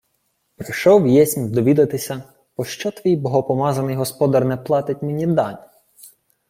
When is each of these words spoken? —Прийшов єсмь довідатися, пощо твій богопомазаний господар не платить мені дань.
—Прийшов 0.55 1.07
єсмь 1.07 1.51
довідатися, 1.51 2.23
пощо 2.55 2.91
твій 2.91 3.15
богопомазаний 3.15 3.95
господар 3.95 4.45
не 4.45 4.57
платить 4.57 5.01
мені 5.01 5.27
дань. 5.27 5.57